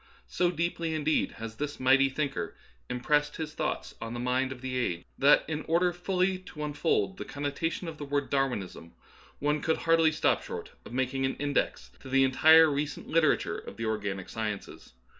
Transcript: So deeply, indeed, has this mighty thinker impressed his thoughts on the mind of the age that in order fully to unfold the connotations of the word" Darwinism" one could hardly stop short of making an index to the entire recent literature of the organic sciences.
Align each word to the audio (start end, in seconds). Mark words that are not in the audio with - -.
So 0.27 0.49
deeply, 0.49 0.95
indeed, 0.95 1.33
has 1.33 1.57
this 1.57 1.79
mighty 1.79 2.09
thinker 2.09 2.55
impressed 2.89 3.35
his 3.35 3.53
thoughts 3.53 3.93
on 4.01 4.15
the 4.15 4.19
mind 4.19 4.51
of 4.51 4.61
the 4.61 4.75
age 4.75 5.05
that 5.19 5.45
in 5.47 5.61
order 5.67 5.93
fully 5.93 6.39
to 6.39 6.63
unfold 6.63 7.17
the 7.17 7.23
connotations 7.23 7.87
of 7.87 7.99
the 7.99 8.05
word" 8.05 8.27
Darwinism" 8.31 8.93
one 9.47 9.61
could 9.61 9.77
hardly 9.77 10.11
stop 10.11 10.41
short 10.41 10.71
of 10.85 10.91
making 10.91 11.23
an 11.27 11.35
index 11.35 11.91
to 11.99 12.09
the 12.09 12.23
entire 12.23 12.67
recent 12.67 13.09
literature 13.09 13.59
of 13.59 13.77
the 13.77 13.85
organic 13.85 14.27
sciences. 14.27 14.93